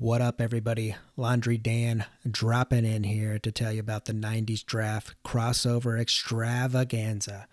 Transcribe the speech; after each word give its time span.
What 0.00 0.20
up, 0.20 0.40
everybody? 0.40 0.94
Laundry 1.16 1.58
Dan 1.58 2.04
dropping 2.30 2.84
in 2.84 3.02
here 3.02 3.40
to 3.40 3.50
tell 3.50 3.72
you 3.72 3.80
about 3.80 4.04
the 4.04 4.12
90s 4.12 4.64
draft 4.64 5.16
crossover 5.24 6.00
extravaganza. 6.00 7.48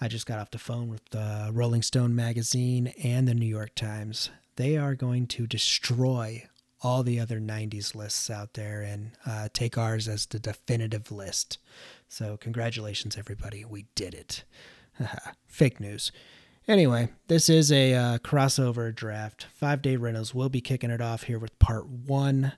I 0.00 0.06
just 0.06 0.24
got 0.24 0.38
off 0.38 0.52
the 0.52 0.58
phone 0.58 0.86
with 0.86 1.04
the 1.10 1.50
Rolling 1.52 1.82
Stone 1.82 2.14
magazine 2.14 2.92
and 3.02 3.26
the 3.26 3.34
New 3.34 3.46
York 3.46 3.74
Times. 3.74 4.30
They 4.54 4.76
are 4.76 4.94
going 4.94 5.26
to 5.26 5.48
destroy 5.48 6.46
all 6.82 7.02
the 7.02 7.18
other 7.18 7.40
90s 7.40 7.96
lists 7.96 8.30
out 8.30 8.54
there 8.54 8.80
and 8.80 9.10
uh, 9.26 9.48
take 9.52 9.76
ours 9.76 10.06
as 10.06 10.24
the 10.26 10.38
definitive 10.38 11.10
list. 11.10 11.58
So, 12.08 12.36
congratulations, 12.36 13.16
everybody. 13.18 13.64
We 13.64 13.86
did 13.96 14.14
it. 14.14 14.44
Fake 15.48 15.80
news. 15.80 16.12
Anyway, 16.68 17.08
this 17.28 17.48
is 17.48 17.72
a 17.72 17.94
uh, 17.94 18.18
crossover 18.18 18.94
draft. 18.94 19.46
Five 19.54 19.80
day 19.80 19.96
rentals. 19.96 20.34
We'll 20.34 20.50
be 20.50 20.60
kicking 20.60 20.90
it 20.90 21.00
off 21.00 21.22
here 21.22 21.38
with 21.38 21.58
part 21.58 21.88
one. 21.88 22.52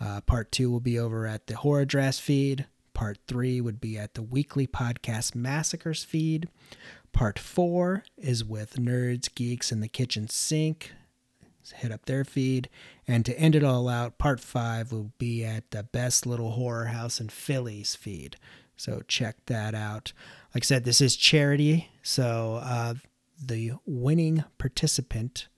Uh, 0.00 0.22
part 0.22 0.50
two 0.50 0.70
will 0.70 0.80
be 0.80 0.98
over 0.98 1.26
at 1.26 1.46
the 1.46 1.56
Horror 1.56 1.84
Draft 1.84 2.20
feed. 2.20 2.66
Part 2.94 3.18
three 3.28 3.60
would 3.60 3.78
be 3.78 3.98
at 3.98 4.14
the 4.14 4.22
weekly 4.22 4.66
podcast 4.66 5.34
Massacres 5.34 6.02
feed. 6.02 6.48
Part 7.12 7.38
four 7.38 8.04
is 8.16 8.42
with 8.42 8.76
Nerds, 8.76 9.32
Geeks, 9.34 9.70
and 9.70 9.82
the 9.82 9.88
Kitchen 9.88 10.26
Sink. 10.26 10.92
hit 11.74 11.92
up 11.92 12.06
their 12.06 12.24
feed. 12.24 12.70
And 13.06 13.26
to 13.26 13.38
end 13.38 13.54
it 13.54 13.62
all 13.62 13.90
out, 13.90 14.16
part 14.16 14.40
five 14.40 14.90
will 14.90 15.12
be 15.18 15.44
at 15.44 15.70
the 15.70 15.82
Best 15.82 16.26
Little 16.26 16.52
Horror 16.52 16.86
House 16.86 17.20
in 17.20 17.28
Philly's 17.28 17.94
feed. 17.94 18.36
So 18.74 19.02
check 19.06 19.36
that 19.46 19.74
out. 19.74 20.14
Like 20.54 20.64
I 20.64 20.66
said, 20.66 20.84
this 20.84 21.02
is 21.02 21.14
charity. 21.14 21.90
So 22.02 22.60
uh, 22.62 22.94
the 23.40 23.72
winning 23.86 24.44
participant 24.58 25.48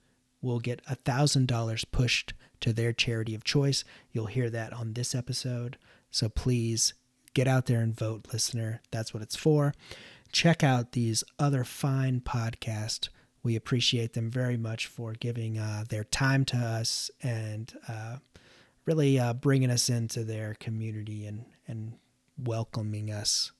will 0.41 0.61
get 0.61 0.85
$1,000 0.87 1.85
pushed 1.91 2.35
to 2.61 2.73
their 2.73 2.93
charity 2.93 3.35
of 3.35 3.45
choice. 3.45 3.85
You'll 4.11 4.27
hear 4.27 4.51
that 4.51 4.73
on 4.73 4.93
this 4.93 5.15
episode. 5.15 5.79
So 6.11 6.29
please 6.29 6.95
get 7.35 7.49
out 7.49 7.67
there 7.67 7.81
and 7.81 7.97
vote, 7.97 8.29
listener. 8.33 8.81
That's 8.91 9.15
what 9.15 9.23
it's 9.23 9.37
for. 9.37 9.75
Check 10.31 10.63
out 10.63 10.93
these 10.93 11.25
other 11.39 11.65
fine 11.65 12.21
podcasts. 12.21 13.09
We 13.43 13.57
appreciate 13.57 14.13
them 14.13 14.31
very 14.31 14.57
much 14.57 14.87
for 14.87 15.13
giving 15.13 15.59
uh, 15.59 15.85
their 15.89 16.05
time 16.05 16.45
to 16.47 16.57
us 16.57 17.11
and 17.23 17.73
uh, 17.89 18.19
really 18.87 19.19
uh, 19.19 19.35
bringing 19.35 19.71
us 19.71 19.89
into 19.89 20.25
their 20.25 20.55
community 20.55 21.27
and, 21.27 21.45
and 21.67 21.95
welcoming 22.39 23.11
us 23.11 23.53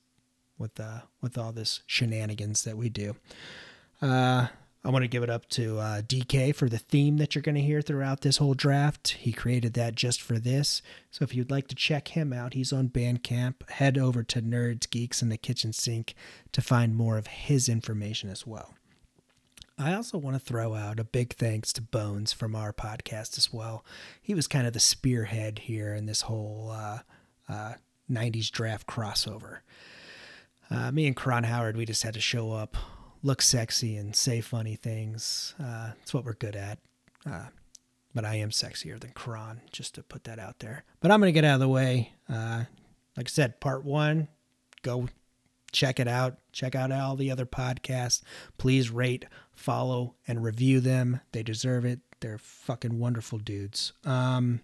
with 0.57 0.79
uh, 0.79 1.01
with 1.21 1.37
all 1.37 1.51
this 1.51 1.81
shenanigans 1.85 2.63
that 2.63 2.77
we 2.77 2.89
do. 2.89 3.15
Uh, 4.03 4.47
I 4.83 4.89
want 4.89 5.03
to 5.03 5.07
give 5.07 5.23
it 5.23 5.29
up 5.29 5.47
to 5.51 5.79
uh, 5.79 6.01
DK 6.01 6.53
for 6.53 6.67
the 6.67 6.77
theme 6.77 7.15
that 7.17 7.33
you're 7.33 7.41
going 7.41 7.55
to 7.55 7.61
hear 7.61 7.81
throughout 7.81 8.19
this 8.19 8.35
whole 8.35 8.53
draft. 8.53 9.11
He 9.11 9.31
created 9.31 9.75
that 9.75 9.95
just 9.95 10.21
for 10.21 10.37
this. 10.37 10.81
So 11.09 11.23
if 11.23 11.33
you'd 11.33 11.49
like 11.49 11.69
to 11.69 11.75
check 11.75 12.09
him 12.09 12.33
out, 12.33 12.53
he's 12.53 12.73
on 12.73 12.89
Bandcamp. 12.89 13.69
Head 13.69 13.97
over 13.97 14.21
to 14.23 14.41
Nerds, 14.41 14.89
Geeks, 14.89 15.21
and 15.21 15.31
the 15.31 15.37
Kitchen 15.37 15.71
Sink 15.71 16.15
to 16.51 16.61
find 16.61 16.97
more 16.97 17.17
of 17.17 17.27
his 17.27 17.69
information 17.69 18.29
as 18.29 18.45
well. 18.45 18.75
I 19.79 19.93
also 19.93 20.17
want 20.17 20.35
to 20.35 20.39
throw 20.39 20.75
out 20.75 20.99
a 20.99 21.05
big 21.05 21.35
thanks 21.35 21.71
to 21.73 21.81
Bones 21.81 22.33
from 22.33 22.57
our 22.57 22.73
podcast 22.73 23.37
as 23.37 23.53
well. 23.53 23.85
He 24.21 24.33
was 24.33 24.47
kind 24.47 24.67
of 24.67 24.73
the 24.73 24.81
spearhead 24.81 25.59
here 25.59 25.93
in 25.93 26.07
this 26.07 26.23
whole 26.23 26.71
uh, 26.71 26.99
uh, 27.47 27.73
90s 28.11 28.51
draft 28.51 28.85
crossover. 28.85 29.59
Uh, 30.69 30.91
me 30.91 31.07
and 31.07 31.15
Karan 31.15 31.45
Howard, 31.45 31.77
we 31.77 31.85
just 31.85 32.03
had 32.03 32.15
to 32.15 32.21
show 32.21 32.51
up 32.51 32.75
look 33.23 33.41
sexy 33.41 33.95
and 33.95 34.15
say 34.15 34.41
funny 34.41 34.75
things. 34.75 35.55
Uh, 35.61 35.91
it's 36.01 36.13
what 36.13 36.25
we're 36.25 36.33
good 36.33 36.55
at. 36.55 36.77
Uh, 37.25 37.47
but 38.13 38.25
I 38.25 38.35
am 38.35 38.51
sexier 38.51 38.99
than 38.99 39.11
Karan, 39.15 39.61
just 39.71 39.95
to 39.95 40.03
put 40.03 40.25
that 40.25 40.37
out 40.37 40.59
there. 40.59 40.83
But 40.99 41.09
I'm 41.09 41.19
going 41.19 41.33
to 41.33 41.39
get 41.39 41.45
out 41.45 41.55
of 41.55 41.59
the 41.61 41.69
way. 41.69 42.13
Uh, 42.29 42.65
like 43.17 43.27
I 43.27 43.29
said, 43.29 43.59
part 43.59 43.83
one, 43.83 44.27
go 44.83 45.07
check 45.71 45.99
it 45.99 46.07
out. 46.07 46.37
Check 46.51 46.75
out 46.75 46.91
all 46.91 47.15
the 47.15 47.31
other 47.31 47.45
podcasts. 47.45 48.21
Please 48.57 48.91
rate, 48.91 49.25
follow, 49.55 50.15
and 50.27 50.43
review 50.43 50.79
them. 50.79 51.21
They 51.31 51.43
deserve 51.43 51.85
it. 51.85 52.01
They're 52.19 52.37
fucking 52.37 52.99
wonderful 52.99 53.39
dudes. 53.39 53.93
Um, 54.05 54.61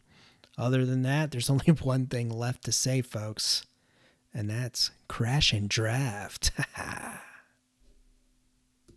other 0.57 0.85
than 0.85 1.01
that, 1.03 1.31
there's 1.31 1.49
only 1.49 1.71
one 1.73 2.05
thing 2.05 2.29
left 2.29 2.65
to 2.65 2.71
say, 2.71 3.01
folks, 3.01 3.65
and 4.33 4.49
that's 4.49 4.91
crash 5.07 5.53
and 5.53 5.67
draft. 5.67 6.51